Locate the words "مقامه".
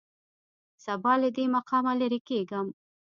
1.55-1.93